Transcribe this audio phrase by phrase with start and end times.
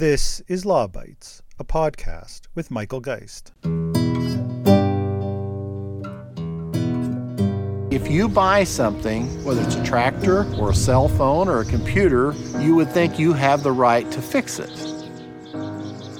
[0.00, 3.52] This is Law Bytes, a podcast with Michael Geist.
[7.92, 12.32] If you buy something, whether it's a tractor or a cell phone or a computer,
[12.60, 14.70] you would think you have the right to fix it.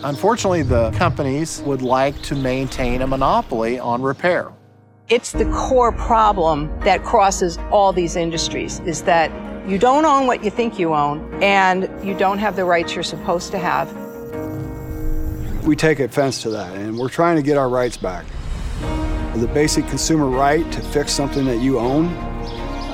[0.05, 4.53] Unfortunately, the companies would like to maintain a monopoly on repair.
[5.09, 9.31] It's the core problem that crosses all these industries is that
[9.71, 13.05] you don't own what you think you own and you don't have the rights you're
[13.05, 13.89] supposed to have.
[15.65, 18.27] We take offense to that and we're trying to get our rights back.
[19.37, 22.07] The basic consumer right to fix something that you own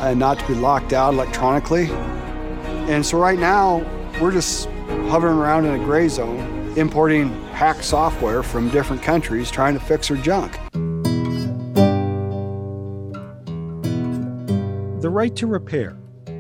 [0.03, 1.89] and not to be locked out electronically.
[2.91, 3.79] And so right now,
[4.21, 4.69] we're just
[5.09, 10.11] hovering around in a gray zone importing hack software from different countries trying to fix
[10.11, 10.59] our junk.
[15.01, 15.97] The right to repair,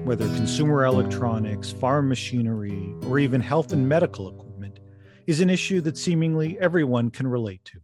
[0.06, 4.79] whether consumer electronics, farm machinery, or even health and medical equipment,
[5.27, 7.80] is an issue that seemingly everyone can relate to.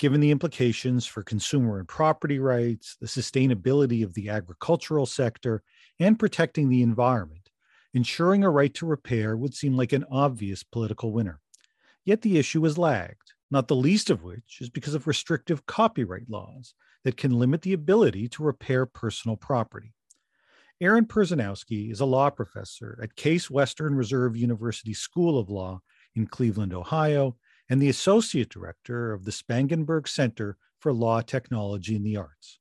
[0.00, 5.62] Given the implications for consumer and property rights, the sustainability of the agricultural sector,
[6.00, 7.50] and protecting the environment,
[7.92, 11.38] ensuring a right to repair would seem like an obvious political winner.
[12.04, 16.28] Yet the issue has lagged, not the least of which is because of restrictive copyright
[16.28, 16.74] laws
[17.04, 19.94] that can limit the ability to repair personal property.
[20.80, 25.80] Aaron Perzanowski is a law professor at Case Western Reserve University School of Law
[26.16, 27.36] in Cleveland, Ohio,
[27.70, 32.58] and the associate director of the Spangenberg Center for Law, Technology, and the Arts.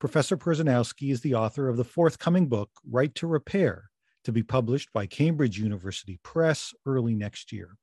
[0.00, 3.90] Professor Perzanowski is the author of the forthcoming book, Right to Repair,
[4.24, 7.76] to be published by Cambridge University Press early next year.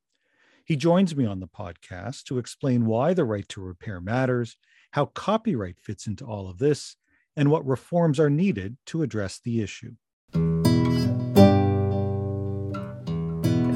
[0.66, 4.58] He joins me on the podcast to explain why the right to repair matters,
[4.90, 6.96] how copyright fits into all of this,
[7.40, 9.92] and what reforms are needed to address the issue.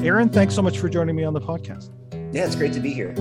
[0.05, 1.89] Aaron, thanks so much for joining me on the podcast.
[2.31, 3.11] Yeah, it's great to be here.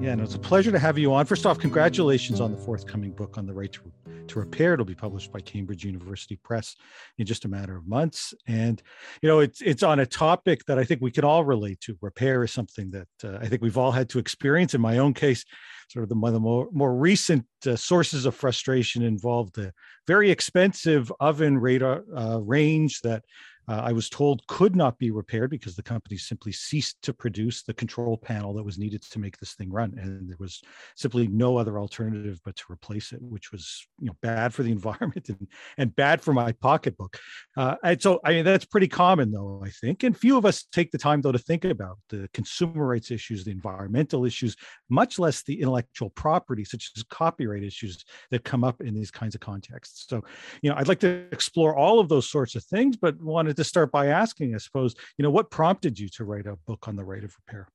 [0.00, 1.24] Yeah, and it's a pleasure to have you on.
[1.24, 3.80] First off, congratulations on the forthcoming book on the right to
[4.28, 4.74] to repair.
[4.74, 6.74] It'll be published by Cambridge University Press
[7.18, 8.34] in just a matter of months.
[8.46, 8.82] And
[9.20, 11.96] you know, it's it's on a topic that I think we can all relate to.
[12.00, 14.74] Repair is something that uh, I think we've all had to experience.
[14.74, 15.44] In my own case,
[15.92, 19.72] sort of the, the more more recent uh, sources of frustration involved a
[20.06, 23.22] very expensive oven radar uh, range that
[23.68, 27.62] uh, I was told could not be repaired because the company simply ceased to produce
[27.62, 30.60] the control panel that was needed to make this thing run, and there was
[30.96, 34.72] simply no other alternative but to replace it, which was you know bad for the
[34.78, 35.46] environment and,
[35.78, 37.18] and bad for my pocketbook.
[37.56, 40.64] Uh, and so I mean that's pretty common though I think, and few of us
[40.72, 44.56] take the time though to think about the consumer rights issues, the environmental issues,
[44.90, 49.36] much less the intellectual property such as copyright issues that come up in these kinds
[49.36, 50.06] of contexts.
[50.08, 50.22] So
[50.62, 53.62] you know I'd like to explore all of those sorts of things, but wanted wanted
[53.62, 56.88] to start by asking, I suppose, you know, what prompted you to write a book
[56.88, 57.68] on the right of repair?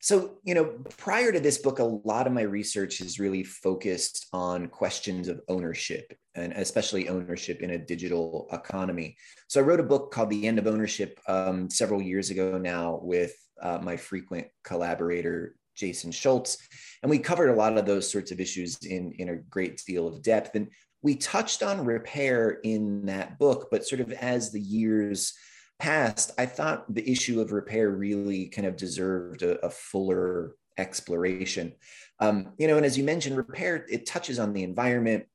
[0.00, 0.64] So, you know,
[0.98, 5.40] prior to this book, a lot of my research is really focused on questions of
[5.48, 9.16] ownership and especially ownership in a digital economy.
[9.48, 13.00] So, I wrote a book called The End of Ownership um, several years ago now
[13.02, 16.58] with uh, my frequent collaborator, Jason Schultz.
[17.02, 20.08] And we covered a lot of those sorts of issues in, in a great deal
[20.08, 20.56] of depth.
[20.56, 20.68] And
[21.02, 25.34] we touched on repair in that book, but sort of as the years
[25.78, 31.72] passed, I thought the issue of repair really kind of deserved a, a fuller exploration.
[32.20, 35.26] Um, you know, and as you mentioned, repair it touches on the environment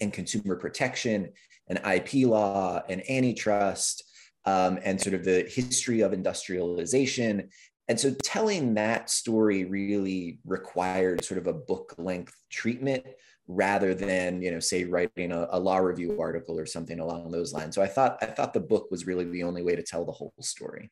[0.00, 1.32] and consumer protection
[1.68, 4.04] and IP law and antitrust
[4.44, 7.48] um, and sort of the history of industrialization.
[7.88, 13.06] And so telling that story really required sort of a book length treatment
[13.46, 17.52] rather than you know say writing a, a, law review article or something along those
[17.52, 20.04] lines so i thought i thought the book was really the only way to tell
[20.04, 20.90] the whole story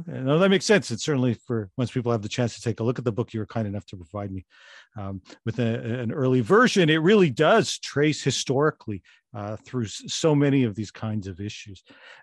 [0.00, 0.90] Okay, no, that makes sense.
[0.90, 3.32] It's certainly for once people have the chance to take a look at the book
[3.32, 4.44] you were kind enough to provide me
[4.98, 6.90] um, with a, an early version.
[6.90, 9.02] It really does trace historically
[9.34, 11.82] uh, through so many of these kinds of issues.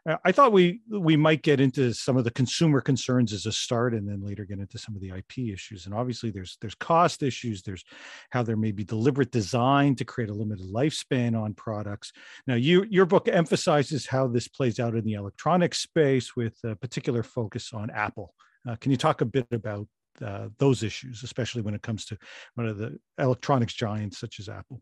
[0.09, 3.51] Uh, I thought we we might get into some of the consumer concerns as a
[3.51, 5.85] start, and then later get into some of the IP issues.
[5.85, 7.61] And obviously, there's there's cost issues.
[7.61, 7.83] There's
[8.31, 12.11] how there may be deliberate design to create a limited lifespan on products.
[12.47, 16.75] Now, you your book emphasizes how this plays out in the electronic space with a
[16.75, 18.33] particular focus on Apple.
[18.67, 19.87] Uh, can you talk a bit about
[20.23, 22.17] uh, those issues, especially when it comes to
[22.55, 24.81] one of the electronics giants such as Apple?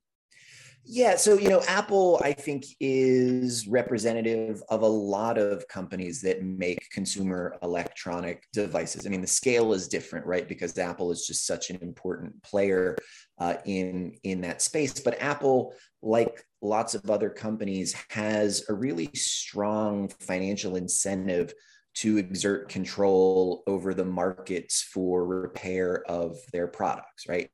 [0.85, 6.43] Yeah, so you know, Apple, I think, is representative of a lot of companies that
[6.43, 9.05] make consumer electronic devices.
[9.05, 10.47] I mean, the scale is different, right?
[10.47, 12.97] Because Apple is just such an important player
[13.39, 14.99] uh, in in that space.
[14.99, 21.53] But Apple, like lots of other companies, has a really strong financial incentive
[21.95, 27.49] to exert control over the markets for repair of their products, right?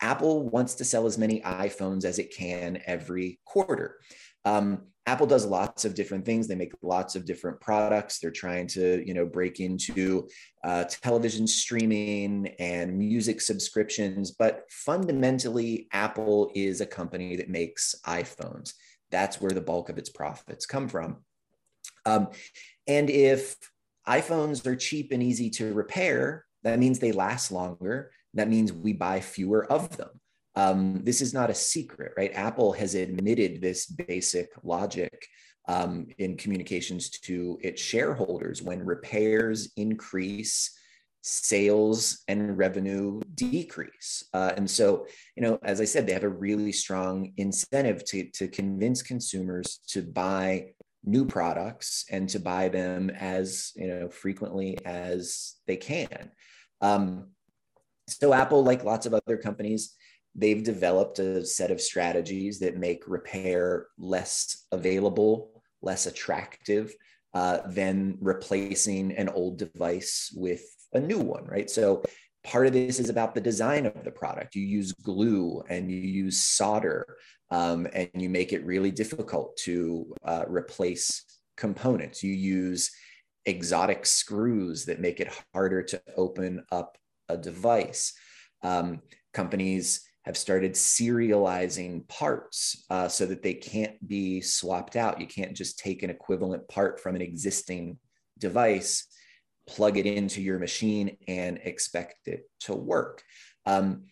[0.00, 3.98] Apple wants to sell as many iPhones as it can every quarter.
[4.44, 6.46] Um, Apple does lots of different things.
[6.46, 8.18] They make lots of different products.
[8.18, 10.28] They're trying to, you know, break into
[10.62, 14.32] uh, television streaming and music subscriptions.
[14.32, 18.74] But fundamentally, Apple is a company that makes iPhones.
[19.10, 21.24] That's where the bulk of its profits come from.
[22.04, 22.28] Um,
[22.86, 23.56] and if
[24.06, 28.10] iPhones are cheap and easy to repair, that means they last longer.
[28.34, 30.10] That means we buy fewer of them.
[30.54, 32.32] Um, this is not a secret, right?
[32.34, 35.26] Apple has admitted this basic logic
[35.68, 38.62] um, in communications to its shareholders.
[38.62, 40.74] When repairs increase,
[41.22, 44.24] sales and revenue decrease.
[44.32, 48.30] Uh, and so, you know, as I said, they have a really strong incentive to,
[48.30, 50.68] to convince consumers to buy
[51.04, 56.30] new products and to buy them as you know frequently as they can.
[56.80, 57.28] Um,
[58.08, 59.94] so Apple, like lots of other companies,
[60.34, 66.94] they've developed a set of strategies that make repair less available, less attractive
[67.34, 70.62] uh, than replacing an old device with
[70.92, 71.68] a new one, right?
[71.68, 72.02] So
[72.44, 74.54] part of this is about the design of the product.
[74.54, 77.16] You use glue and you use solder,
[77.50, 81.24] um, and you make it really difficult to uh, replace
[81.56, 82.22] components.
[82.22, 82.90] You use
[83.46, 88.12] exotic screws that make it harder to open up a device.
[88.62, 89.02] Um,
[89.32, 95.20] companies have started serializing parts uh, so that they can't be swapped out.
[95.20, 97.98] You can't just take an equivalent part from an existing
[98.38, 99.06] device,
[99.66, 103.22] plug it into your machine, and expect it to work.
[103.66, 104.04] Um,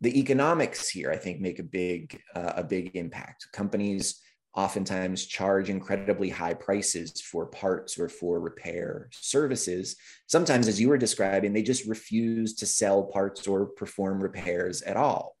[0.00, 3.46] the economics here, I think, make a big uh, a big impact.
[3.52, 4.20] Companies
[4.54, 9.96] oftentimes charge incredibly high prices for parts or for repair services.
[10.26, 14.96] Sometimes, as you were describing, they just refuse to sell parts or perform repairs at
[14.96, 15.36] all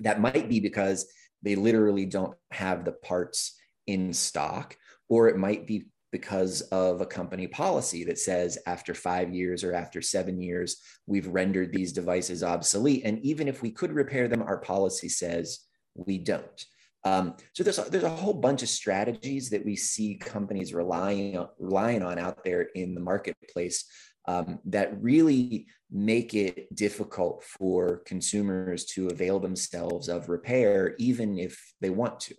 [0.00, 1.06] that might be because
[1.42, 4.76] they literally don't have the parts in stock,
[5.08, 9.72] or it might be because of a company policy that says after five years or
[9.72, 13.02] after seven years, we've rendered these devices obsolete.
[13.04, 15.60] And even if we could repair them, our policy says
[15.94, 16.64] we don't.
[17.04, 21.36] Um, so there's a, there's a whole bunch of strategies that we see companies relying
[21.38, 23.84] on, relying on out there in the marketplace
[24.28, 31.60] um, that really make it difficult for consumers to avail themselves of repair, even if
[31.80, 32.34] they want to.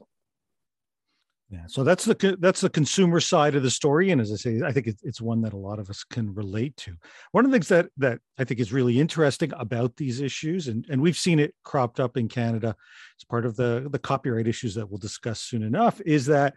[1.51, 4.61] Yeah, so that's the that's the consumer side of the story, and as I say,
[4.63, 6.95] I think it's one that a lot of us can relate to.
[7.33, 10.85] One of the things that that I think is really interesting about these issues, and
[10.89, 12.73] and we've seen it cropped up in Canada
[13.19, 16.53] as part of the the copyright issues that we'll discuss soon enough, is that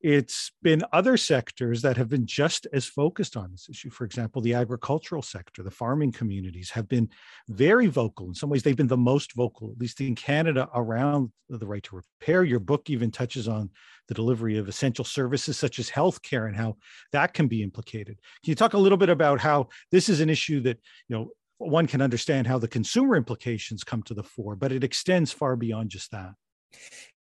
[0.00, 3.90] it's been other sectors that have been just as focused on this issue.
[3.90, 7.08] For example, the agricultural sector, the farming communities have been
[7.48, 8.28] very vocal.
[8.28, 11.82] In some ways, they've been the most vocal, at least in Canada, around the right
[11.84, 12.44] to repair.
[12.44, 13.70] Your book even touches on
[14.08, 16.76] the delivery of essential services such as healthcare and how
[17.12, 18.18] that can be implicated.
[18.44, 20.78] Can you talk a little bit about how this is an issue that,
[21.08, 24.84] you know, one can understand how the consumer implications come to the fore, but it
[24.84, 26.32] extends far beyond just that.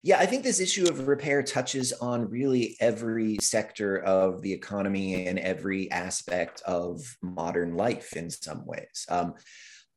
[0.06, 5.28] Yeah, I think this issue of repair touches on really every sector of the economy
[5.28, 9.06] and every aspect of modern life in some ways.
[9.08, 9.36] Um,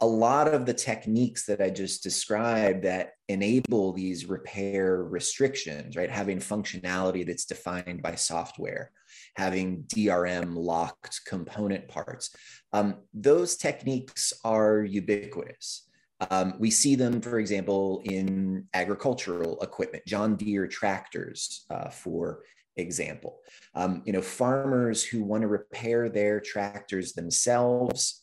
[0.00, 6.10] a lot of the techniques that I just described that enable these repair restrictions, right?
[6.10, 8.92] Having functionality that's defined by software,
[9.36, 12.30] having DRM locked component parts,
[12.72, 15.85] um, those techniques are ubiquitous.
[16.30, 22.42] Um, we see them, for example, in agricultural equipment, John Deere tractors, uh, for
[22.76, 23.38] example.
[23.74, 28.22] Um, you know, farmers who want to repair their tractors themselves,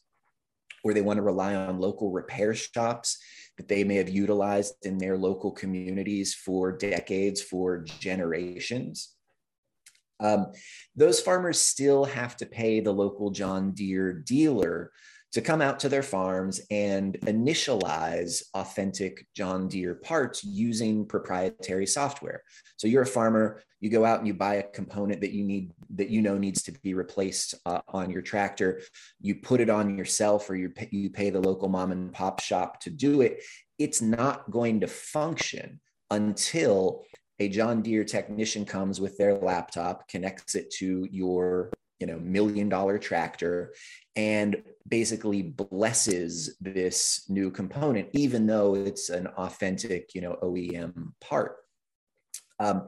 [0.84, 3.18] or they want to rely on local repair shops
[3.58, 9.14] that they may have utilized in their local communities for decades, for generations.
[10.20, 10.52] Um,
[10.96, 14.92] those farmers still have to pay the local John Deere dealer
[15.34, 22.44] to come out to their farms and initialize authentic John Deere parts using proprietary software.
[22.78, 25.72] So you're a farmer, you go out and you buy a component that you need
[25.96, 28.82] that you know needs to be replaced uh, on your tractor.
[29.20, 32.40] You put it on yourself, or you pay, you pay the local mom and pop
[32.40, 33.44] shop to do it.
[33.80, 37.04] It's not going to function until
[37.40, 41.72] a John Deere technician comes with their laptop, connects it to your
[42.04, 43.74] you know million dollar tractor
[44.18, 51.54] and basically blesses this new component even though it's an authentic you know oem part
[52.60, 52.88] Um,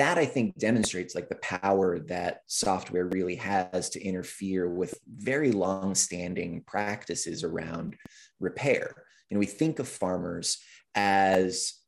[0.00, 4.92] that I think demonstrates like the power that software really has to interfere with
[5.30, 7.96] very long-standing practices around
[8.48, 8.86] repair.
[9.28, 10.58] You know, we think of farmers
[10.94, 11.79] as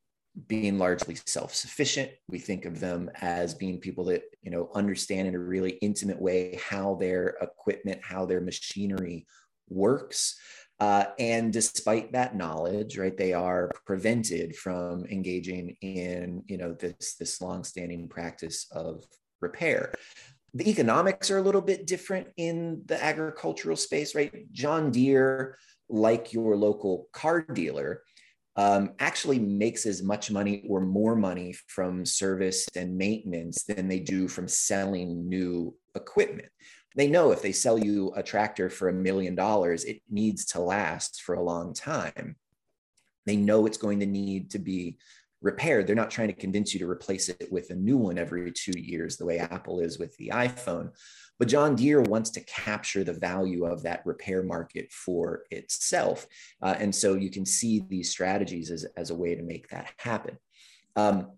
[0.46, 2.10] being largely self-sufficient.
[2.28, 6.20] We think of them as being people that you know understand in a really intimate
[6.20, 9.26] way how their equipment, how their machinery
[9.68, 10.38] works.
[10.80, 17.14] Uh, and despite that knowledge, right, they are prevented from engaging in, you know, this
[17.14, 19.04] this longstanding practice of
[19.40, 19.92] repair.
[20.54, 24.50] The economics are a little bit different in the agricultural space, right?
[24.52, 25.56] John Deere,
[25.88, 28.02] like your local car dealer,
[28.56, 34.00] um, actually makes as much money or more money from service and maintenance than they
[34.00, 36.48] do from selling new equipment
[36.96, 40.60] they know if they sell you a tractor for a million dollars, it needs to
[40.60, 42.36] last for a long time.
[43.24, 44.98] They know it's going to need to be
[45.40, 45.86] repaired.
[45.86, 48.78] They're not trying to convince you to replace it with a new one every two
[48.78, 50.90] years, the way Apple is with the iPhone.
[51.42, 56.24] But John Deere wants to capture the value of that repair market for itself.
[56.62, 59.90] Uh, and so you can see these strategies as, as a way to make that
[59.96, 60.38] happen.
[60.94, 61.32] Um,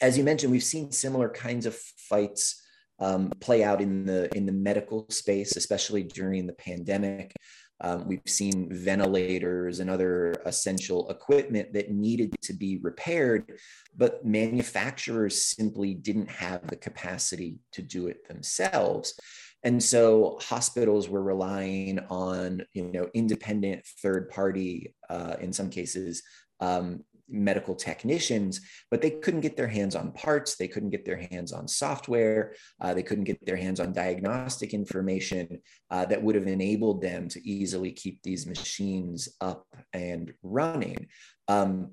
[0.00, 2.62] as you mentioned, we've seen similar kinds of fights
[3.00, 7.34] um, play out in the in the medical space, especially during the pandemic.
[7.80, 13.52] Um, we've seen ventilators and other essential equipment that needed to be repaired,
[13.96, 19.18] but manufacturers simply didn't have the capacity to do it themselves.
[19.64, 26.22] And so hospitals were relying on, you know, independent third party, uh, in some cases,
[26.60, 30.56] um, medical technicians, but they couldn't get their hands on parts.
[30.56, 32.54] They couldn't get their hands on software.
[32.80, 37.28] Uh, they couldn't get their hands on diagnostic information uh, that would have enabled them
[37.28, 41.06] to easily keep these machines up and running.
[41.48, 41.92] Um,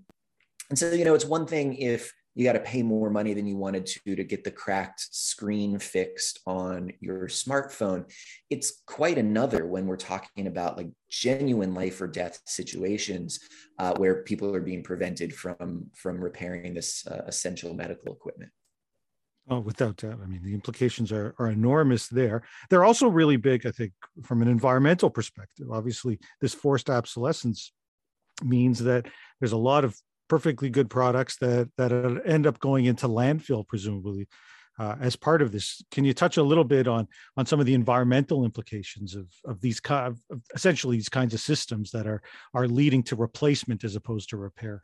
[0.69, 3.47] and so, you know, it's one thing if you got to pay more money than
[3.47, 8.05] you wanted to to get the cracked screen fixed on your smartphone
[8.49, 13.39] it's quite another when we're talking about like genuine life or death situations
[13.79, 18.51] uh, where people are being prevented from from repairing this uh, essential medical equipment
[19.47, 20.19] Oh, without doubt.
[20.23, 22.41] I mean, the implications are, are enormous there.
[22.71, 25.67] They're also really big, I think, from an environmental perspective.
[25.71, 27.71] Obviously, this forced obsolescence
[28.43, 29.05] means that
[29.39, 29.95] there's a lot of
[30.27, 31.91] perfectly good products that that
[32.25, 34.27] end up going into landfill, presumably.
[34.77, 37.65] Uh, as part of this, can you touch a little bit on on some of
[37.65, 42.21] the environmental implications of of these kind of essentially these kinds of systems that are
[42.53, 44.83] are leading to replacement as opposed to repair?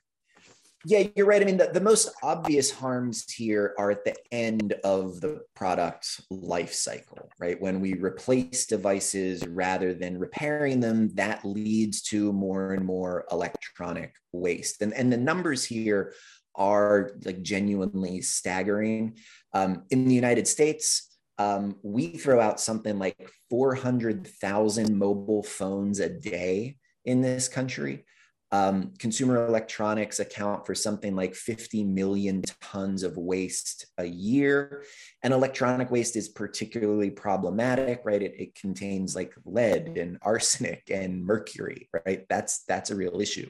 [0.85, 1.41] Yeah, you're right.
[1.41, 6.21] I mean, the, the most obvious harms here are at the end of the product
[6.31, 7.61] life cycle, right?
[7.61, 14.13] When we replace devices rather than repairing them, that leads to more and more electronic
[14.31, 14.81] waste.
[14.81, 16.13] And, and the numbers here
[16.55, 19.17] are like genuinely staggering.
[19.53, 26.09] Um, in the United States, um, we throw out something like 400,000 mobile phones a
[26.09, 28.05] day in this country.
[28.53, 34.83] Um, consumer electronics account for something like 50 million tons of waste a year.
[35.23, 38.21] And electronic waste is particularly problematic, right?
[38.21, 42.25] It, it contains like lead and arsenic and mercury, right?
[42.29, 43.49] That's, that's a real issue.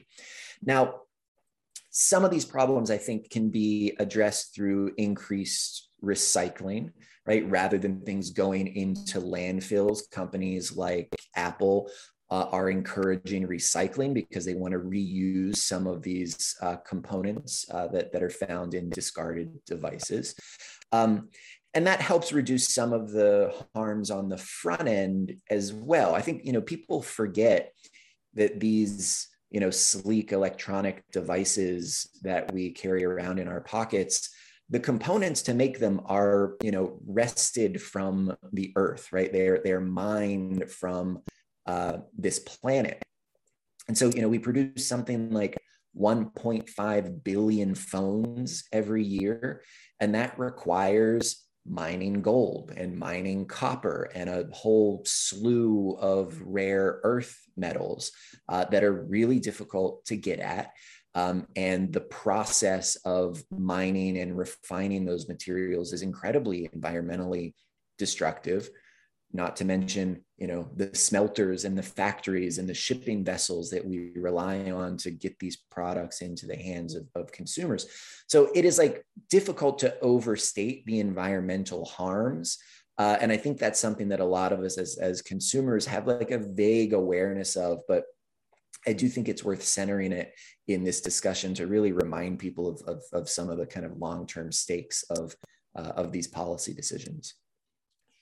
[0.62, 1.00] Now,
[1.90, 6.92] some of these problems I think can be addressed through increased recycling,
[7.26, 7.48] right?
[7.48, 11.90] Rather than things going into landfills, companies like Apple
[12.32, 17.86] uh, are encouraging recycling because they want to reuse some of these uh, components uh,
[17.88, 20.34] that, that are found in discarded devices.
[20.92, 21.28] Um,
[21.74, 26.14] and that helps reduce some of the harms on the front end as well.
[26.14, 27.74] I think, you know, people forget
[28.32, 34.34] that these, you know, sleek electronic devices that we carry around in our pockets,
[34.70, 39.30] the components to make them are, you know, wrested from the earth, right?
[39.30, 41.20] They're, they're mined from
[41.66, 43.02] uh, this planet.
[43.88, 45.58] And so, you know, we produce something like
[45.98, 49.62] 1.5 billion phones every year,
[50.00, 57.38] and that requires mining gold and mining copper and a whole slew of rare earth
[57.56, 58.10] metals
[58.48, 60.70] uh, that are really difficult to get at.
[61.14, 67.54] Um, and the process of mining and refining those materials is incredibly environmentally
[67.98, 68.70] destructive
[69.32, 73.84] not to mention you know the smelters and the factories and the shipping vessels that
[73.84, 77.86] we rely on to get these products into the hands of, of consumers
[78.26, 82.58] so it is like difficult to overstate the environmental harms
[82.98, 86.06] uh, and i think that's something that a lot of us as, as consumers have
[86.06, 88.04] like a vague awareness of but
[88.84, 90.34] I do think it's worth centering it
[90.66, 93.96] in this discussion to really remind people of, of, of some of the kind of
[93.98, 95.36] long-term stakes of,
[95.76, 97.34] uh, of these policy decisions.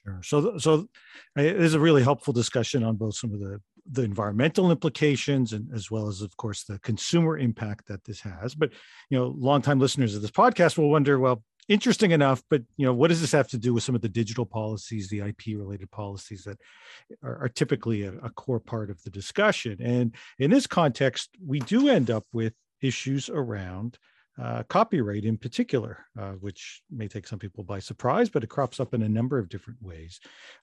[0.04, 0.20] Sure.
[0.22, 0.88] So, so
[1.36, 5.68] it is a really helpful discussion on both some of the the environmental implications and
[5.74, 8.54] as well as, of course, the consumer impact that this has.
[8.54, 8.70] But
[9.08, 12.92] you know, longtime listeners of this podcast will wonder, well, interesting enough, but you know,
[12.92, 15.90] what does this have to do with some of the digital policies, the IP related
[15.90, 16.58] policies that
[17.22, 19.76] are, are typically a, a core part of the discussion?
[19.80, 23.98] And in this context, we do end up with issues around
[24.40, 28.80] uh, copyright in particular, uh, which may take some people by surprise, but it crops
[28.80, 30.18] up in a number of different ways.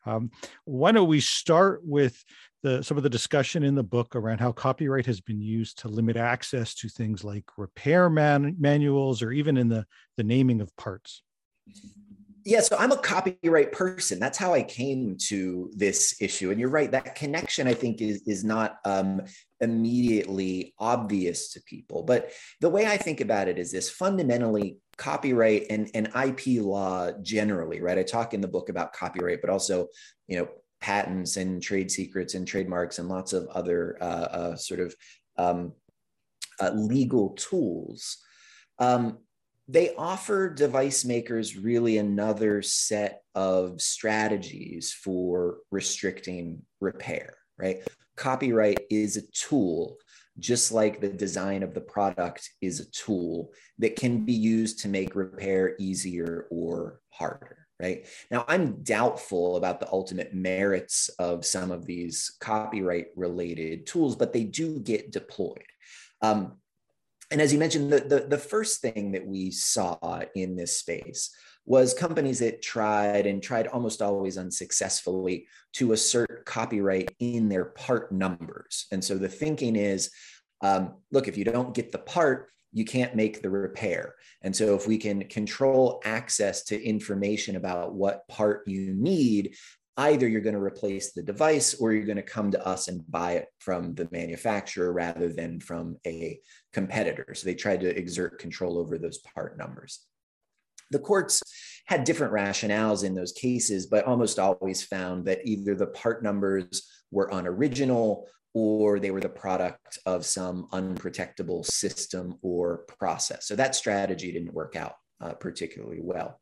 [0.05, 0.31] Um,
[0.65, 2.23] why don't we start with
[2.63, 5.89] the, some of the discussion in the book around how copyright has been used to
[5.89, 10.75] limit access to things like repair man- manuals or even in the, the naming of
[10.75, 11.21] parts?
[12.47, 14.19] Yeah, so I'm a copyright person.
[14.19, 16.49] That's how I came to this issue.
[16.49, 19.23] And you're right, that connection I think is, is not um,
[19.59, 22.03] immediately obvious to people.
[22.03, 27.11] But the way I think about it is this fundamentally, copyright and, and IP law
[27.21, 27.97] generally, right?
[27.97, 29.87] I talk in the book about copyright, but also,
[30.29, 30.47] you know,
[30.79, 34.95] patents and trade secrets and trademarks and lots of other uh, uh, sort of
[35.37, 35.73] um,
[36.61, 38.19] uh, legal tools.
[38.79, 39.17] Um,
[39.67, 47.79] they offer device makers really another set of strategies for restricting repair, right?
[48.15, 49.97] Copyright is a tool,
[50.39, 54.87] just like the design of the product is a tool that can be used to
[54.87, 58.07] make repair easier or harder, right?
[58.31, 64.31] Now, I'm doubtful about the ultimate merits of some of these copyright related tools, but
[64.31, 65.65] they do get deployed.
[66.21, 66.57] Um,
[67.31, 71.29] and as you mentioned, the, the, the, first thing that we saw in this space
[71.65, 78.11] was companies that tried and tried almost always unsuccessfully to assert copyright in their part
[78.11, 78.85] numbers.
[78.91, 80.09] And so the thinking is
[80.61, 84.15] um, look, if you don't get the part, you can't make the repair.
[84.41, 89.55] And so if we can control access to information about what part you need,
[89.97, 93.09] either you're going to replace the device or you're going to come to us and
[93.09, 96.39] buy it from the manufacturer rather than from a
[96.71, 97.33] competitor.
[97.33, 100.05] So they tried to exert control over those part numbers.
[100.91, 101.41] The courts
[101.87, 106.87] had different rationales in those cases, but almost always found that either the part numbers
[107.11, 113.47] were unoriginal or they were the product of some unprotectable system or process.
[113.47, 116.39] So that strategy didn't work out uh, particularly well.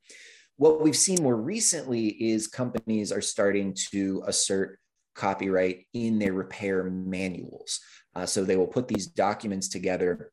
[0.58, 4.80] What we've seen more recently is companies are starting to assert
[5.14, 7.80] copyright in their repair manuals.
[8.16, 10.32] Uh, so they will put these documents together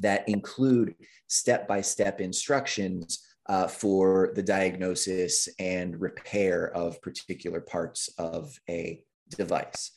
[0.00, 0.94] that include
[1.28, 9.02] step by step instructions uh, for the diagnosis and repair of particular parts of a
[9.36, 9.90] device.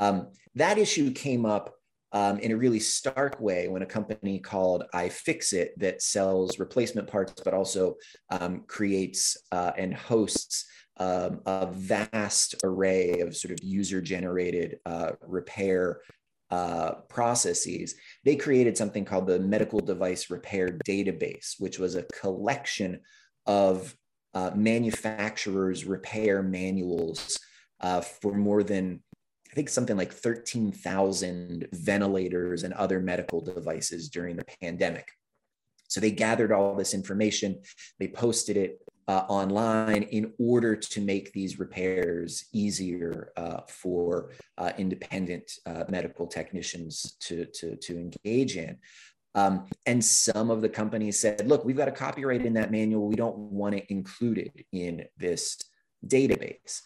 [0.00, 1.74] Um, that issue came up
[2.12, 7.34] um, in a really stark way when a company called iFixit that sells replacement parts,
[7.44, 7.94] but also
[8.30, 10.66] um, creates uh, and hosts
[10.98, 16.00] um, a vast array of sort of user generated uh, repair
[16.52, 17.94] uh, processes,
[18.24, 23.00] they created something called the Medical Device Repair Database, which was a collection
[23.46, 23.96] of
[24.34, 27.38] uh, manufacturers' repair manuals
[27.80, 29.02] uh, for more than
[29.52, 35.08] I think something like 13,000 ventilators and other medical devices during the pandemic.
[35.88, 37.60] So they gathered all this information,
[37.98, 44.72] they posted it uh, online in order to make these repairs easier uh, for uh,
[44.78, 48.78] independent uh, medical technicians to, to, to engage in.
[49.34, 53.06] Um, and some of the companies said, look, we've got a copyright in that manual.
[53.06, 55.58] We don't want it included in this
[56.06, 56.80] database.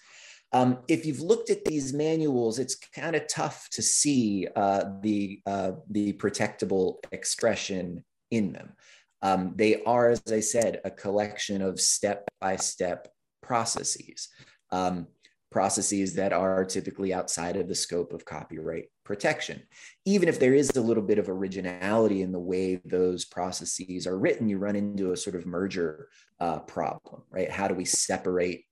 [0.56, 5.42] Um, if you've looked at these manuals, it's kind of tough to see uh, the,
[5.44, 8.72] uh, the protectable expression in them.
[9.20, 13.08] Um, they are, as I said, a collection of step by step
[13.42, 14.30] processes,
[14.70, 15.08] um,
[15.50, 19.62] processes that are typically outside of the scope of copyright protection.
[20.06, 24.18] Even if there is a little bit of originality in the way those processes are
[24.18, 26.08] written, you run into a sort of merger
[26.40, 27.50] uh, problem, right?
[27.50, 28.65] How do we separate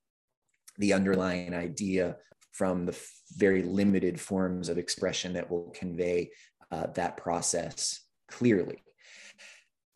[0.78, 2.16] the underlying idea
[2.52, 2.98] from the
[3.36, 6.30] very limited forms of expression that will convey
[6.70, 8.82] uh, that process clearly.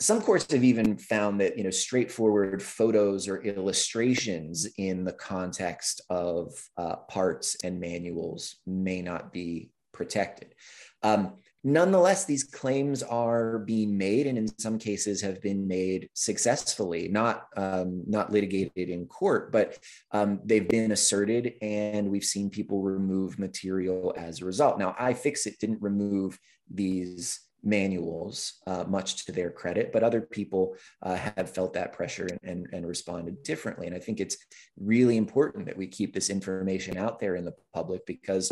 [0.01, 6.01] Some courts have even found that you know straightforward photos or illustrations in the context
[6.09, 10.55] of uh, parts and manuals may not be protected.
[11.03, 11.35] Um,
[11.71, 17.49] Nonetheless, these claims are being made, and in some cases have been made successfully, not
[17.59, 19.79] um, not litigated in court, but
[20.13, 24.79] um, they've been asserted, and we've seen people remove material as a result.
[24.79, 26.39] Now, iFixit didn't remove
[26.71, 32.29] these manuals, uh, much to their credit, but other people uh, have felt that pressure
[32.31, 33.87] and, and, and, responded differently.
[33.87, 34.39] And I think it's
[34.79, 38.51] really important that we keep this information out there in the public because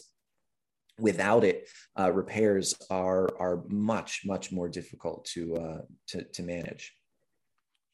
[0.98, 6.94] without it, uh, repairs are are much much more difficult to uh, to to manage.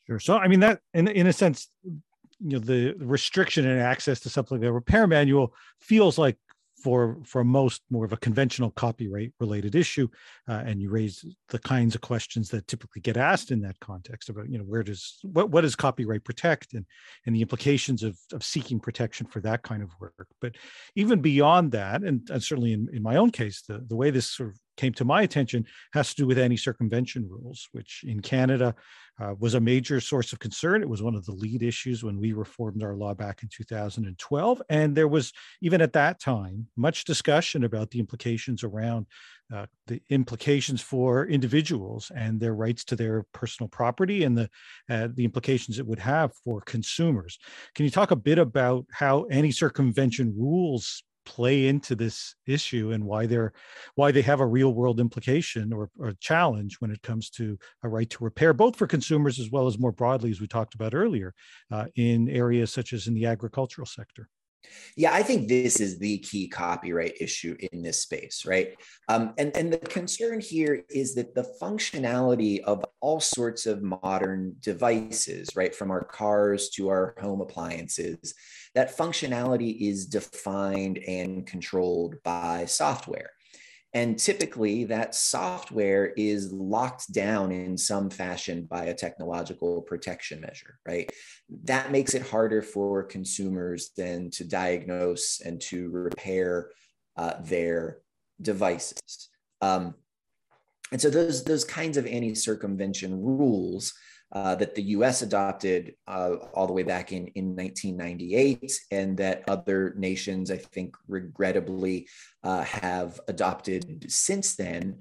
[0.06, 0.18] Sure.
[0.18, 2.00] So I mean that in in a sense, you
[2.40, 6.36] know, the restriction and access to something like a repair manual feels like
[6.82, 10.08] for for most more of a conventional copyright related issue
[10.48, 14.28] uh, and you raise the kinds of questions that typically get asked in that context
[14.28, 16.84] about you know where does what, what does copyright protect and
[17.26, 20.26] and the implications of, of seeking protection for that kind of work.
[20.40, 20.56] But
[20.96, 24.30] even beyond that and, and certainly in, in my own case the, the way this
[24.30, 28.74] sort of came to my attention has to do with anti-circumvention rules, which in Canada
[29.20, 30.82] uh, was a major source of concern.
[30.82, 34.62] It was one of the lead issues when we reformed our law back in 2012.
[34.70, 39.06] And there was, even at that time, much discussion about the implications around
[39.52, 44.48] uh, the implications for individuals and their rights to their personal property and the
[44.88, 47.38] uh, the implications it would have for consumers.
[47.74, 53.26] Can you talk a bit about how anti-circumvention rules play into this issue and why
[53.26, 53.52] they're
[53.94, 57.88] why they have a real world implication or, or challenge when it comes to a
[57.88, 60.94] right to repair both for consumers as well as more broadly as we talked about
[60.94, 61.35] earlier
[61.70, 64.28] uh, in areas such as in the agricultural sector
[64.96, 68.75] yeah, I think this is the key copyright issue in this space, right?
[69.09, 74.57] Um, and, and the concern here is that the functionality of all sorts of modern
[74.61, 78.35] devices, right, from our cars to our home appliances,
[78.75, 83.31] that functionality is defined and controlled by software.
[83.94, 90.78] And typically, that software is locked down in some fashion by a technological protection measure,
[90.87, 91.11] right?
[91.64, 96.70] That makes it harder for consumers then to diagnose and to repair
[97.18, 97.98] uh, their
[98.40, 99.28] devices.
[99.61, 99.94] Um,
[100.90, 103.92] and so those, those kinds of anti-circumvention rules
[104.32, 109.44] uh, that the US adopted uh, all the way back in, in 1998, and that
[109.48, 112.08] other nations, I think, regrettably
[112.42, 115.00] uh, have adopted since then,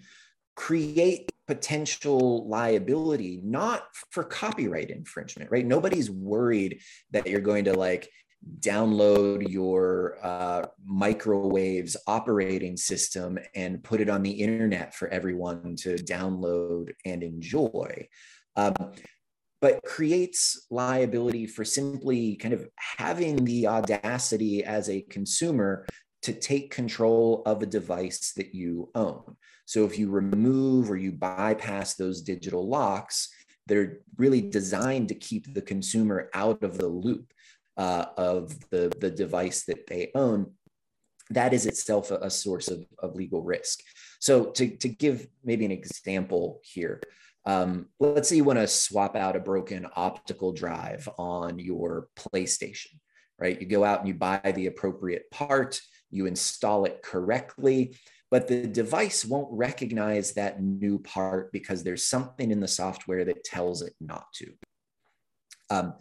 [0.56, 5.66] create potential liability, not for copyright infringement, right?
[5.66, 8.10] Nobody's worried that you're going to like
[8.60, 15.96] download your uh, microwaves operating system and put it on the internet for everyone to
[15.96, 18.08] download and enjoy.
[18.56, 18.74] Um,
[19.62, 25.86] but creates liability for simply kind of having the audacity as a consumer
[26.24, 29.36] to take control of a device that you own.
[29.66, 33.30] So if you remove or you bypass those digital locks,
[33.68, 37.32] they're really designed to keep the consumer out of the loop
[37.78, 40.52] uh, of the, the device that they own.
[41.30, 43.80] That is itself a, a source of, of legal risk.
[44.20, 47.02] So to, to give maybe an example here,
[47.46, 53.00] um, let's say you want to swap out a broken optical drive on your PlayStation,
[53.40, 53.60] right?
[53.60, 57.98] You go out and you buy the appropriate part, you install it correctly,
[58.30, 63.44] but the device won't recognize that new part because there's something in the software that
[63.44, 64.54] tells it not to.
[65.70, 65.94] Um,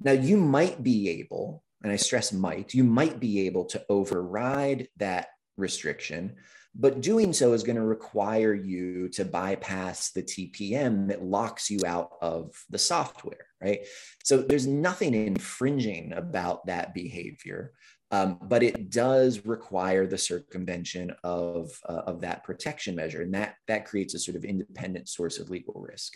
[0.00, 4.88] now, you might be able, and I stress might, you might be able to override
[4.96, 6.36] that restriction
[6.78, 11.80] but doing so is going to require you to bypass the TPM that locks you
[11.86, 13.80] out of the software, right?
[14.22, 17.72] So there's nothing infringing about that behavior,
[18.10, 23.22] um, but it does require the circumvention of, uh, of that protection measure.
[23.22, 26.14] And that, that creates a sort of independent source of legal risk.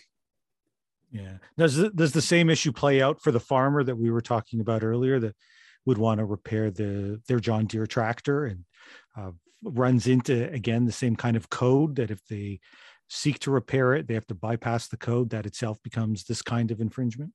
[1.11, 1.37] Yeah.
[1.57, 4.61] Does, the, does the same issue play out for the farmer that we were talking
[4.61, 5.35] about earlier that
[5.85, 8.63] would want to repair the, their John Deere tractor and
[9.17, 9.31] uh,
[9.63, 12.59] runs into again the same kind of code that if they
[13.09, 16.71] seek to repair it, they have to bypass the code that itself becomes this kind
[16.71, 17.33] of infringement?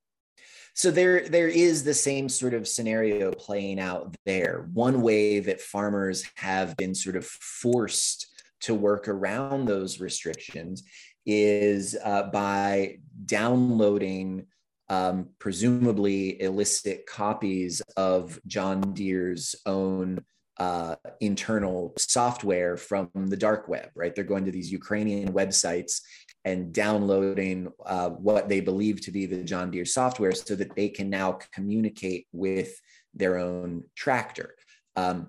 [0.75, 4.69] So there, there is the same sort of scenario playing out there.
[4.73, 8.27] One way that farmers have been sort of forced
[8.63, 10.83] to work around those restrictions
[11.27, 14.47] is uh, by downloading
[14.89, 20.25] um, presumably illicit copies of John Deere's own
[20.59, 24.15] uh, internal software from the dark web, right?
[24.15, 26.01] They're going to these Ukrainian websites
[26.45, 30.89] and downloading uh, what they believe to be the John Deere software so that they
[30.89, 32.81] can now communicate with
[33.15, 34.55] their own tractor.
[34.95, 35.29] Um,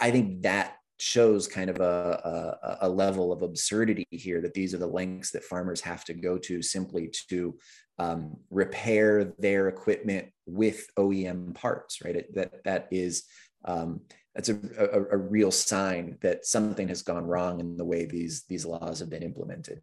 [0.00, 4.74] I think that shows kind of a, a, a, level of absurdity here that these
[4.74, 7.56] are the lengths that farmers have to go to simply to
[7.98, 12.16] um, repair their equipment with OEM parts, right?
[12.16, 13.24] It, that that is
[13.64, 14.00] um,
[14.38, 18.44] that's a, a, a, real sign that something has gone wrong in the way these
[18.44, 19.82] these laws have been implemented.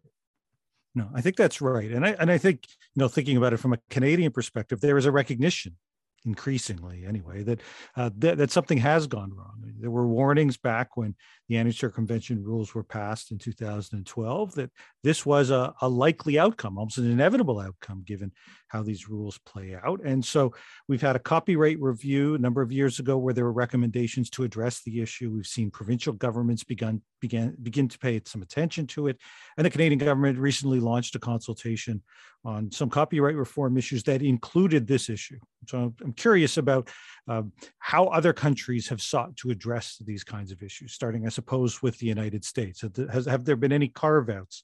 [0.94, 3.58] No, I think that's right, and I and I think you know thinking about it
[3.58, 5.76] from a Canadian perspective, there is a recognition
[6.24, 7.60] increasingly anyway that,
[7.96, 9.62] uh, that that something has gone wrong.
[9.78, 11.14] There were warnings back when
[11.48, 14.70] the anti-circumvention rules were passed in 2012 that
[15.04, 18.32] this was a, a likely outcome almost an inevitable outcome given
[18.68, 20.00] how these rules play out.
[20.04, 20.52] And so
[20.88, 24.42] we've had a copyright review a number of years ago where there were recommendations to
[24.42, 25.30] address the issue.
[25.30, 29.18] We've seen provincial governments begun began begin to pay some attention to it.
[29.56, 32.02] And the canadian government recently launched a consultation
[32.46, 35.38] on some copyright reform issues that included this issue.
[35.66, 36.88] So I'm curious about
[37.28, 37.42] uh,
[37.80, 41.98] how other countries have sought to address these kinds of issues, starting, I suppose, with
[41.98, 42.84] the United States.
[43.12, 44.62] Has, have there been any carve outs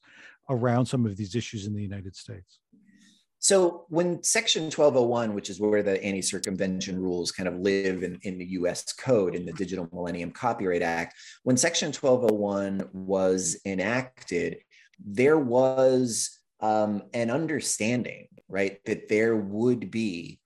[0.48, 2.60] around some of these issues in the United States?
[3.40, 8.38] So when Section 1201, which is where the anti-circumvention rules kind of live in, in
[8.38, 14.58] the US code in the Digital Millennium Copyright Act, when Section 1201 was enacted,
[15.04, 20.40] there was um, an understanding, right, that there would be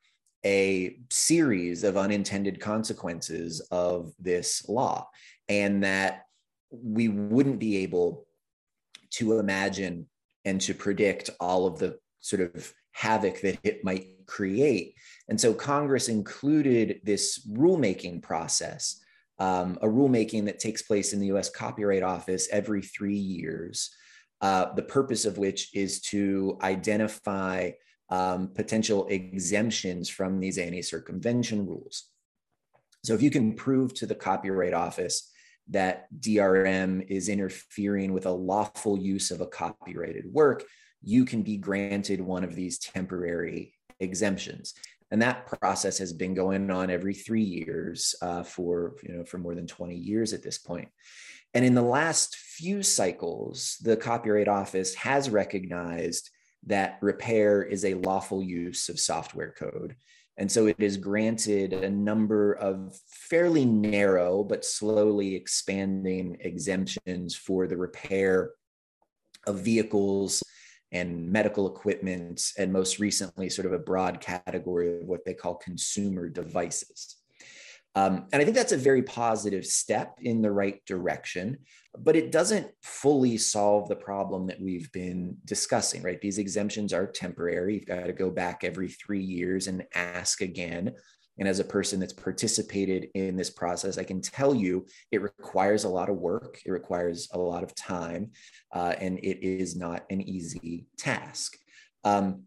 [0.44, 5.08] a series of unintended consequences of this law,
[5.48, 6.22] and that
[6.70, 8.26] we wouldn't be able
[9.10, 10.06] to imagine
[10.44, 14.94] and to predict all of the sort of havoc that it might create.
[15.28, 19.00] And so Congress included this rulemaking process,
[19.38, 23.90] um, a rulemaking that takes place in the US Copyright Office every three years,
[24.40, 27.70] uh, the purpose of which is to identify
[28.10, 32.04] um, potential exemptions from these anti circumvention rules.
[33.04, 35.30] So, if you can prove to the Copyright Office
[35.70, 40.64] that DRM is interfering with a lawful use of a copyrighted work,
[41.02, 44.74] you can be granted one of these temporary exemptions.
[45.10, 49.38] And that process has been going on every three years uh, for you know for
[49.38, 50.88] more than 20 years at this point.
[51.56, 56.28] And in the last few cycles, the Copyright Office has recognized
[56.66, 59.96] that repair is a lawful use of software code.
[60.36, 67.66] And so it has granted a number of fairly narrow but slowly expanding exemptions for
[67.66, 68.50] the repair
[69.46, 70.42] of vehicles
[70.92, 75.54] and medical equipment, and most recently, sort of a broad category of what they call
[75.54, 77.16] consumer devices.
[77.96, 81.56] Um, and I think that's a very positive step in the right direction,
[81.98, 86.20] but it doesn't fully solve the problem that we've been discussing, right?
[86.20, 87.74] These exemptions are temporary.
[87.74, 90.92] You've got to go back every three years and ask again.
[91.38, 95.84] And as a person that's participated in this process, I can tell you it requires
[95.84, 98.30] a lot of work, it requires a lot of time,
[98.74, 101.56] uh, and it is not an easy task.
[102.04, 102.42] Um,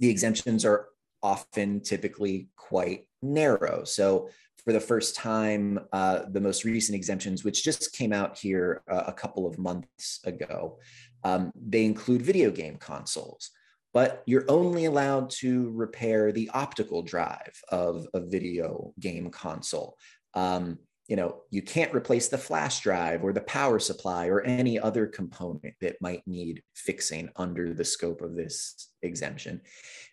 [0.00, 0.88] the exemptions are
[1.22, 3.84] often typically quite narrow.
[3.84, 4.28] So
[4.66, 9.04] for the first time, uh, the most recent exemptions, which just came out here uh,
[9.06, 10.80] a couple of months ago,
[11.22, 13.50] um, they include video game consoles,
[13.94, 19.96] but you're only allowed to repair the optical drive of a video game console.
[20.34, 24.80] Um, you know, you can't replace the flash drive or the power supply or any
[24.80, 29.60] other component that might need fixing under the scope of this exemption.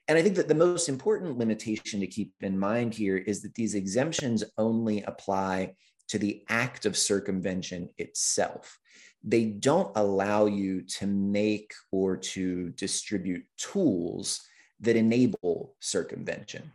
[0.08, 3.56] And I think that the most important limitation to keep in mind here is that
[3.56, 5.76] these exemptions only apply
[6.10, 8.78] to the act of circumvention itself.
[9.24, 14.42] They don't allow you to make or to distribute tools
[14.82, 16.72] that enable circumvention.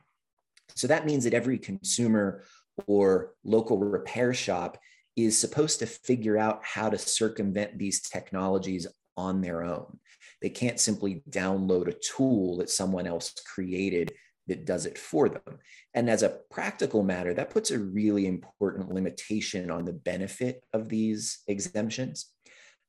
[0.74, 2.44] So that means that every consumer
[2.86, 4.78] or local repair shop
[5.16, 8.86] is supposed to figure out how to circumvent these technologies
[9.16, 9.98] on their own.
[10.40, 14.12] They can't simply download a tool that someone else created
[14.46, 15.58] that does it for them.
[15.94, 20.88] And as a practical matter, that puts a really important limitation on the benefit of
[20.88, 22.32] these exemptions.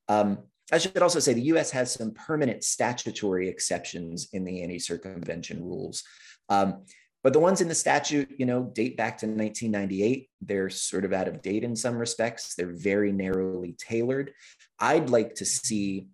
[0.08, 0.40] Um,
[0.72, 5.64] I should also say the US has some permanent statutory exceptions in the anti circumvention
[5.64, 6.04] rules.
[6.48, 6.86] Um,
[7.24, 10.30] but the ones in the statute, you know, date back to 1998.
[10.42, 12.56] They're sort of out of date in some respects.
[12.56, 14.32] They're very narrowly tailored.
[14.80, 16.08] I'd like to see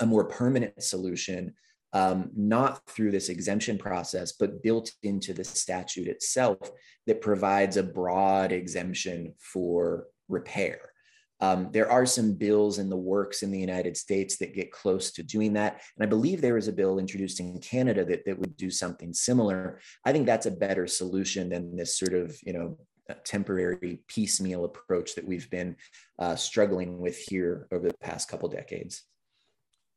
[0.00, 1.54] a more permanent solution,
[1.92, 6.58] um, not through this exemption process, but built into the statute itself
[7.06, 10.92] that provides a broad exemption for repair.
[11.40, 15.10] Um, there are some bills in the works in the United States that get close
[15.12, 15.82] to doing that.
[15.96, 19.12] And I believe there is a bill introduced in Canada that, that would do something
[19.12, 19.80] similar.
[20.04, 22.78] I think that's a better solution than this sort of, you know,
[23.24, 25.74] temporary piecemeal approach that we've been
[26.20, 29.02] uh, struggling with here over the past couple decades.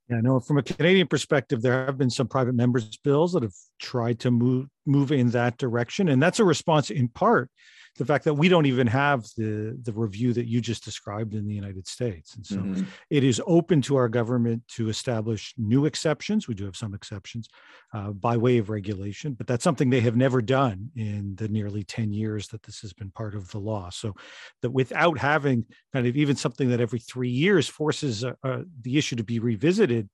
[0.09, 3.43] Yeah, I know from a Canadian perspective, there have been some private members' bills that
[3.43, 7.49] have tried to move move in that direction, and that's a response in part
[7.97, 11.47] the fact that we don't even have the the review that you just described in
[11.47, 12.83] the United States, and so mm-hmm.
[13.09, 16.47] it is open to our government to establish new exceptions.
[16.47, 17.47] We do have some exceptions
[17.93, 21.83] uh, by way of regulation, but that's something they have never done in the nearly
[21.83, 23.89] ten years that this has been part of the law.
[23.89, 24.13] So
[24.61, 28.97] that without having kind of even something that every three years forces uh, uh, the
[28.97, 30.09] issue to be revisited,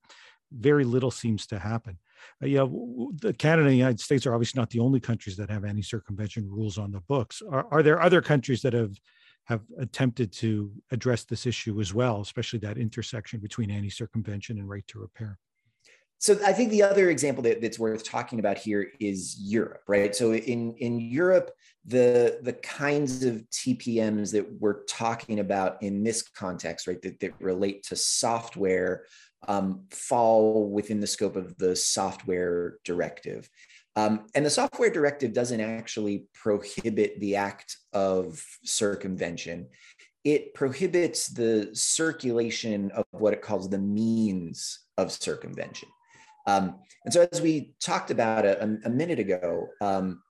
[0.52, 1.98] very little seems to happen
[2.42, 2.66] uh, yeah,
[3.22, 6.50] the Canada and the United States are obviously not the only countries that have anti-circumvention
[6.50, 7.42] rules on the books.
[7.50, 9.00] Are, are there other countries that have
[9.46, 14.86] have attempted to address this issue as well, especially that intersection between anti-circumvention and right
[14.88, 15.40] to repair?
[16.22, 20.16] So I think the other example that, that's worth talking about here is Europe, right?
[20.16, 21.50] So in in Europe,
[21.86, 27.34] the the kinds of TPMs that we're talking about in this context, right, that, that
[27.40, 29.06] relate to software
[29.48, 33.50] um, fall within the scope of the software directive.
[33.96, 39.68] Um, and the software directive doesn't actually prohibit the act of circumvention.
[40.24, 45.90] It prohibits the circulation of what it calls the means of circumvention.
[46.48, 50.22] Um, and so, as we talked about a, a minute ago, um,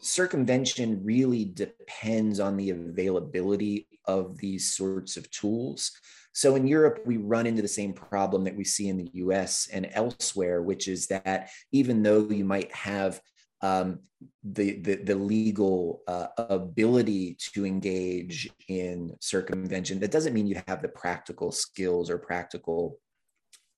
[0.00, 5.92] circumvention really depends on the availability of these sorts of tools.
[6.32, 9.68] So in Europe, we run into the same problem that we see in the US
[9.72, 13.20] and elsewhere, which is that even though you might have
[13.62, 14.00] um,
[14.44, 20.82] the, the, the, legal uh, ability to engage in circumvention, that doesn't mean you have
[20.82, 22.98] the practical skills or practical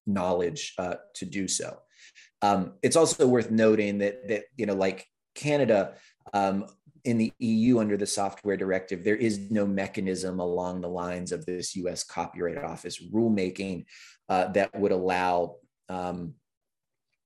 [0.05, 1.79] knowledge uh, to do so.
[2.43, 5.95] Um, it's also worth noting that that you know, like Canada,
[6.33, 6.67] um,
[7.05, 11.47] in the EU under the software directive, there is no mechanism along the lines of
[11.47, 13.87] this US Copyright Office rulemaking
[14.29, 15.57] uh, that would allow
[15.89, 16.35] um,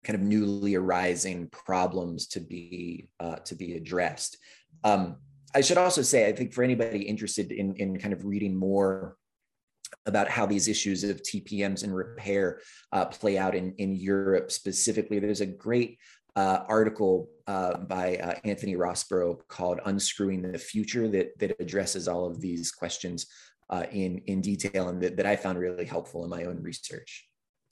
[0.05, 4.37] kind of newly arising problems to be uh, to be addressed.
[4.85, 5.17] Um,
[5.55, 9.17] I should also say, I think for anybody interested in, in kind of reading more
[10.07, 12.61] about how these issues of TPMs and repair
[12.93, 15.99] uh, play out in, in Europe specifically, there's a great
[16.37, 22.27] uh, article uh, by uh, Anthony Rosborough called "Unscrewing the Future" that that addresses all
[22.27, 23.27] of these questions
[23.71, 27.27] uh, in in detail, and that, that I found really helpful in my own research.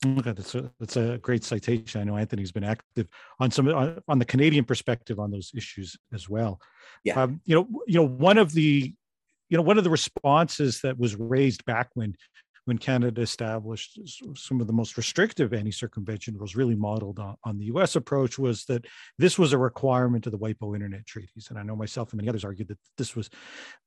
[0.05, 2.01] Okay, that's a that's a great citation.
[2.01, 3.07] I know Anthony's been active
[3.39, 6.59] on some on, on the Canadian perspective on those issues as well.
[7.03, 8.93] Yeah, um, you know, you know, one of the
[9.49, 12.15] you know one of the responses that was raised back when
[12.65, 13.99] when Canada established
[14.35, 17.95] some of the most restrictive anti-circumvention rules, really modeled on, on, the U.S.
[17.95, 18.85] approach, was that
[19.17, 21.47] this was a requirement of the WIPO Internet treaties.
[21.49, 23.29] And I know myself and many others argued that this was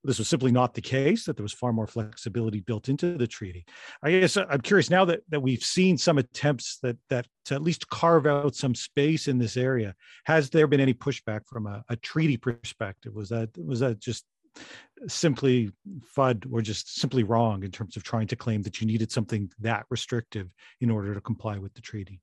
[0.03, 3.27] this was simply not the case; that there was far more flexibility built into the
[3.27, 3.65] treaty.
[4.03, 7.55] I guess uh, I'm curious now that that we've seen some attempts that that to
[7.55, 9.95] at least carve out some space in this area.
[10.25, 13.15] Has there been any pushback from a, a treaty perspective?
[13.15, 14.25] Was that was that just
[15.07, 15.71] simply
[16.17, 19.51] FUD or just simply wrong in terms of trying to claim that you needed something
[19.61, 20.49] that restrictive
[20.81, 22.21] in order to comply with the treaty?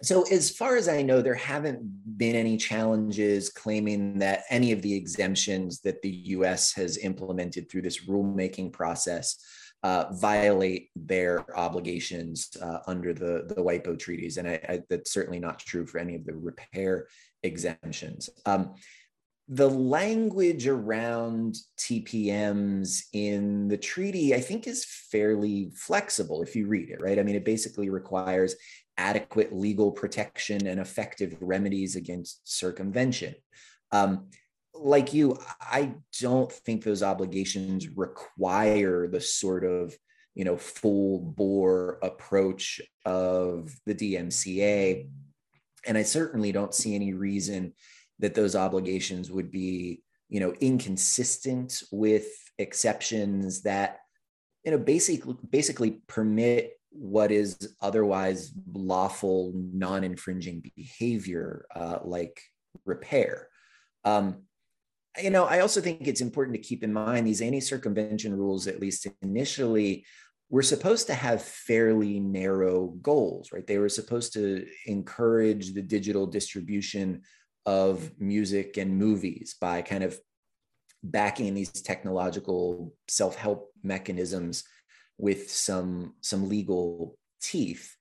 [0.00, 1.80] So, as far as I know, there haven't
[2.18, 7.82] been any challenges claiming that any of the exemptions that the US has implemented through
[7.82, 9.36] this rulemaking process
[9.82, 14.36] uh, violate their obligations uh, under the, the WIPO treaties.
[14.36, 17.06] And I, I, that's certainly not true for any of the repair
[17.42, 18.28] exemptions.
[18.44, 18.74] Um,
[19.48, 26.90] the language around TPMs in the treaty, I think, is fairly flexible if you read
[26.90, 27.18] it, right?
[27.18, 28.54] I mean, it basically requires
[28.98, 33.34] adequate legal protection and effective remedies against circumvention.
[33.90, 34.26] Um,
[34.74, 39.96] like you, I don't think those obligations require the sort of
[40.34, 45.08] you know full bore approach of the DMCA,
[45.86, 47.72] and I certainly don't see any reason
[48.18, 52.26] that those obligations would be you know inconsistent with
[52.58, 53.98] exceptions that
[54.64, 62.40] you know basically basically permit what is otherwise lawful non-infringing behavior uh, like
[62.84, 63.48] repair.
[64.04, 64.42] Um,
[65.20, 68.78] you know i also think it's important to keep in mind these anti-circumvention rules at
[68.78, 70.04] least initially
[70.50, 73.66] were supposed to have fairly narrow goals right?
[73.66, 77.22] They were supposed to encourage the digital distribution
[77.66, 80.18] of music and movies by kind of
[81.02, 84.64] backing these technological self-help mechanisms
[85.16, 87.94] with some some legal teeth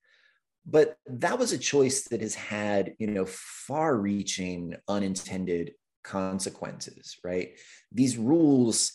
[0.66, 5.74] but that was a choice that has had you know far reaching unintended
[6.08, 7.52] consequences, right?
[7.92, 8.94] These rules,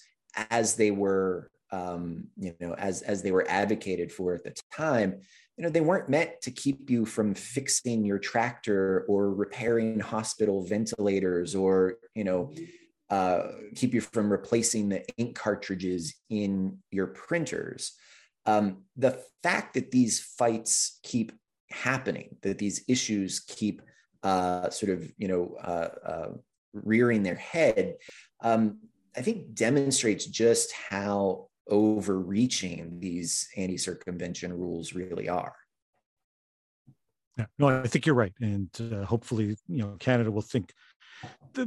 [0.51, 5.21] as they were, um, you know, as as they were advocated for at the time,
[5.57, 10.65] you know, they weren't meant to keep you from fixing your tractor or repairing hospital
[10.65, 12.53] ventilators or, you know,
[13.11, 17.93] uh, keep you from replacing the ink cartridges in your printers.
[18.47, 21.33] Um, the fact that these fights keep
[21.71, 23.83] happening, that these issues keep
[24.23, 26.29] uh, sort of, you know, uh, uh
[26.73, 27.97] rearing their head,
[28.41, 28.79] um,
[29.15, 35.55] I think demonstrates just how overreaching these anti-circumvention rules really are.
[37.39, 40.73] Yeah, no, I think you're right, and uh, hopefully, you know, Canada will think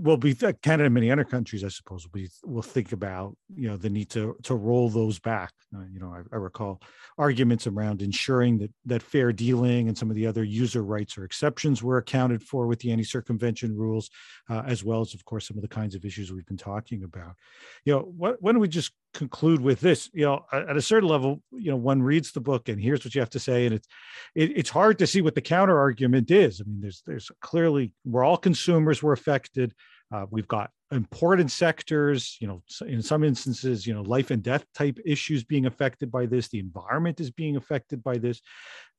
[0.02, 3.68] will be Canada and many other countries, I suppose, will be will think about you
[3.68, 5.54] know the need to to roll those back.
[5.76, 6.82] Uh, you know, I, I, recall
[7.18, 11.24] arguments around ensuring that that fair dealing and some of the other user rights or
[11.24, 14.10] exceptions were accounted for with the anti-circumvention rules,
[14.50, 17.04] uh, as well as, of course, some of the kinds of issues we've been talking
[17.04, 17.34] about.
[17.84, 20.10] You know, what, why don't we just conclude with this?
[20.14, 23.14] You know, at a certain level, you know, one reads the book and here's what
[23.14, 23.88] you have to say, and it's
[24.34, 26.62] it, it's hard to see what the counter argument is.
[26.62, 29.35] I mean, there's there's clearly we're all consumers, we're affected
[30.14, 34.66] uh, we've got important sectors, you know, in some instances, you know, life and death
[34.74, 36.48] type issues being affected by this.
[36.48, 38.42] The environment is being affected by this.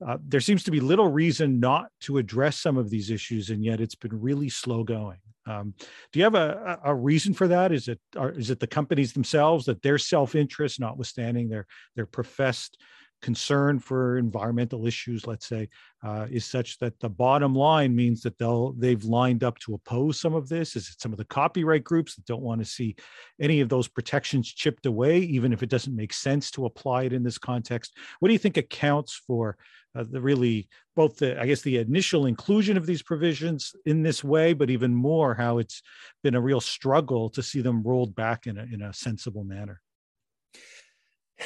[0.06, 3.64] Uh, there seems to be little reason not to address some of these issues, and
[3.64, 5.18] yet it's been really slow going.
[5.46, 5.74] Um,
[6.12, 7.72] do you have a, a reason for that?
[7.72, 12.78] Is it is it the companies themselves that their self interest, notwithstanding their their professed
[13.22, 15.68] concern for environmental issues, let's say,
[16.04, 20.20] uh, is such that the bottom line means that they'll they've lined up to oppose
[20.20, 20.76] some of this?
[20.76, 22.96] Is it some of the copyright groups that don't want to see
[23.40, 27.12] any of those protections chipped away, even if it doesn't make sense to apply it
[27.12, 27.96] in this context?
[28.20, 29.56] What do you think accounts for
[29.96, 34.22] uh, the really both the I guess the initial inclusion of these provisions in this
[34.22, 35.82] way, but even more how it's
[36.22, 39.80] been a real struggle to see them rolled back in a in a sensible manner?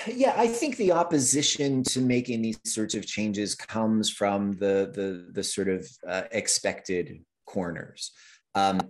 [0.07, 5.31] Yeah, I think the opposition to making these sorts of changes comes from the the,
[5.33, 8.13] the sort of uh, expected corners.
[8.55, 8.81] Um,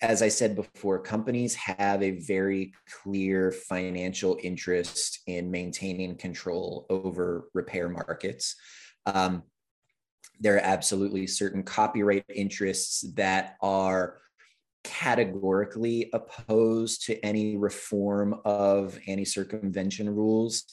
[0.00, 7.48] as I said before, companies have a very clear financial interest in maintaining control over
[7.54, 8.54] repair markets.
[9.06, 9.42] Um,
[10.40, 14.18] there are absolutely certain copyright interests that are
[14.84, 20.64] categorically opposed to any reform of anti circumvention rules.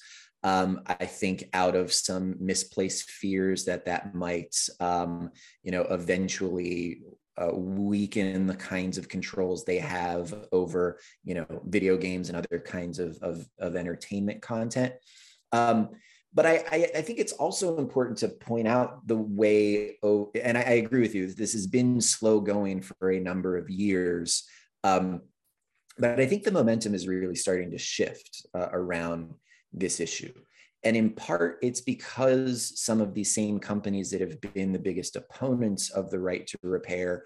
[0.44, 5.32] Um, I think out of some misplaced fears that that might, um,
[5.64, 7.02] you know, eventually
[7.38, 12.60] uh, weaken the kinds of controls they have over, you know, video games and other
[12.60, 14.94] kinds of, of, of entertainment content.
[15.52, 15.90] Um,
[16.34, 20.58] but I, I, I, think it's also important to point out the way, oh, and
[20.58, 24.46] I, I, agree with you, this has been slow going for a number of years.
[24.84, 25.22] Um,
[25.98, 29.34] but I think the momentum is really starting to shift uh, around
[29.74, 30.32] this issue.
[30.84, 35.16] And in part, it's because some of these same companies that have been the biggest
[35.16, 37.24] opponents of the right to repair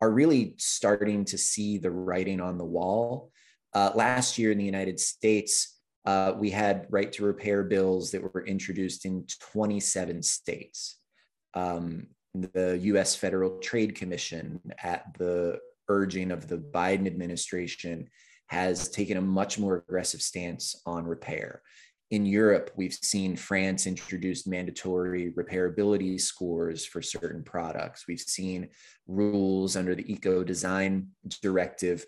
[0.00, 3.30] are really starting to see the writing on the wall.
[3.72, 5.77] Uh, last year in the United States,
[6.08, 11.00] uh, we had right to repair bills that were introduced in 27 states.
[11.52, 18.08] Um, the US Federal Trade Commission, at the urging of the Biden administration,
[18.46, 21.60] has taken a much more aggressive stance on repair.
[22.10, 28.06] In Europe, we've seen France introduce mandatory repairability scores for certain products.
[28.08, 28.70] We've seen
[29.06, 31.08] rules under the Eco Design
[31.42, 32.06] Directive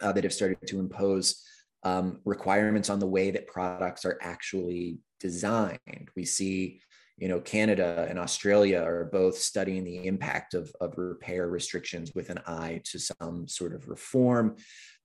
[0.00, 1.42] uh, that have started to impose
[1.82, 6.10] um, requirements on the way that products are actually designed.
[6.16, 6.80] We see,
[7.16, 12.30] you know, Canada and Australia are both studying the impact of, of repair restrictions with
[12.30, 14.56] an eye to some sort of reform.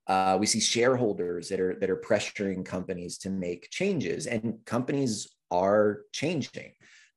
[0.08, 5.30] Uh, we see shareholders that are that are pressuring companies to make changes, and companies
[5.50, 6.74] are changing.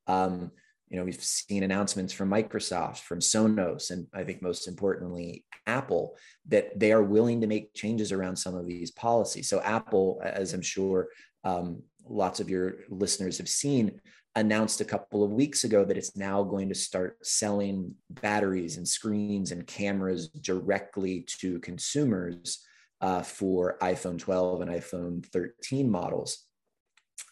[0.07, 0.53] Um,
[0.89, 6.17] you know, we've seen announcements from Microsoft, from Sonos, and I think most importantly, Apple,
[6.49, 9.49] that they are willing to make changes around some of these policies.
[9.49, 11.09] So, Apple, as I'm sure
[11.43, 14.01] um, lots of your listeners have seen,
[14.37, 18.87] announced a couple of weeks ago that it's now going to start selling batteries and
[18.87, 22.65] screens and cameras directly to consumers
[23.01, 26.45] uh, for iPhone 12 and iPhone 13 models.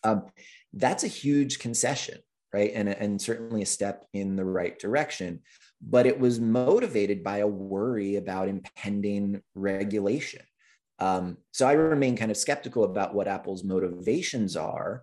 [0.02, 0.26] Um,
[0.72, 2.18] that's a huge concession
[2.54, 2.70] right?
[2.72, 5.40] And, and certainly a step in the right direction.
[5.82, 10.42] But it was motivated by a worry about impending regulation.
[11.00, 15.02] Um, so I remain kind of skeptical about what Apple's motivations are.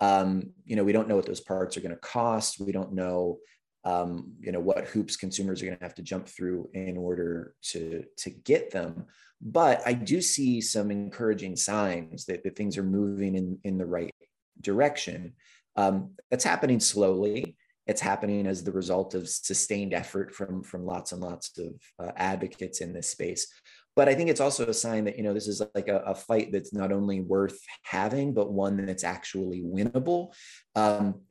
[0.00, 2.60] Um, you know, we don't know what those parts are going to cost.
[2.60, 3.38] We don't know
[3.84, 7.54] um, you know what hoops consumers are going to have to jump through in order
[7.62, 9.06] to to get them
[9.40, 13.86] but i do see some encouraging signs that, that things are moving in in the
[13.86, 14.14] right
[14.60, 15.32] direction
[15.76, 17.56] um, that's happening slowly.
[17.86, 22.12] It's happening as the result of sustained effort from from lots and lots of uh,
[22.16, 23.46] advocates in this space.
[23.94, 26.14] But i think it's also a sign that you know this is like a, a
[26.14, 30.32] fight that's not only worth having but one that's actually winnable.
[30.76, 31.22] Um,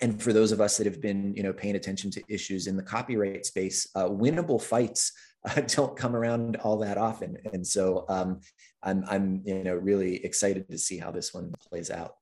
[0.00, 2.76] and for those of us that have been you know paying attention to issues in
[2.76, 5.12] the copyright space uh, winnable fights
[5.48, 7.36] uh, don't come around all that often.
[7.52, 8.40] And so um,
[8.84, 12.14] i'm i'm you know really excited to see how this one plays out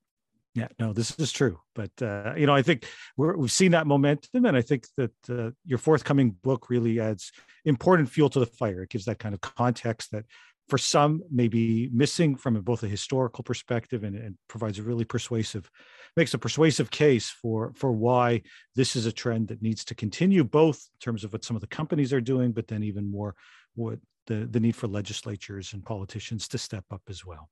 [0.57, 2.85] yeah no this is true but uh, you know i think
[3.17, 7.31] we have seen that momentum and i think that uh, your forthcoming book really adds
[7.67, 8.83] important fuel to the fire.
[8.83, 10.25] It gives that kind of context that
[10.69, 15.05] for some may be missing from both a historical perspective and, and provides a really
[15.05, 15.71] persuasive
[16.17, 18.43] makes a persuasive case for for why
[18.75, 21.61] this is a trend that needs to continue both in terms of what some of
[21.61, 23.35] the companies are doing but then even more
[23.77, 27.49] what the, the need for legislatures and politicians to step up as well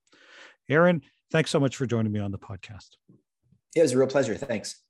[0.69, 2.91] aaron thanks so much for joining me on the podcast.
[3.75, 4.37] It was a real pleasure.
[4.37, 4.81] Thanks.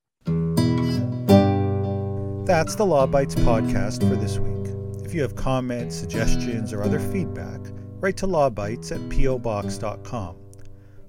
[2.46, 5.04] That's the law Bytes podcast for this week.
[5.04, 7.60] If you have comments suggestions or other feedback
[8.00, 10.36] write to lawbytes at pobox.com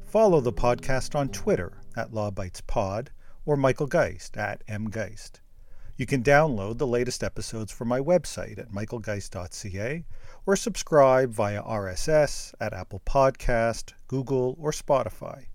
[0.06, 3.08] follow the podcast on twitter at LawBytesPod
[3.46, 5.42] or Michael Geist at mgeist.
[5.98, 10.06] You can download the latest episodes from my website at michaelgeist.ca
[10.46, 15.48] or subscribe via RSS at Apple Podcast, Google, or Spotify.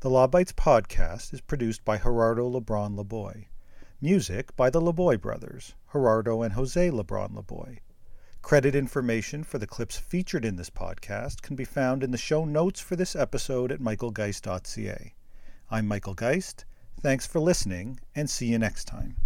[0.00, 3.46] The Law Bytes podcast is produced by Gerardo Lebron Laboy.
[4.00, 7.78] Music by the Laboy brothers, Gerardo and Jose Lebron Laboy.
[8.42, 12.44] Credit information for the clips featured in this podcast can be found in the show
[12.44, 15.14] notes for this episode at michaelgeist.ca.
[15.70, 16.64] I'm Michael Geist.
[17.00, 19.16] Thanks for listening, and see you next time.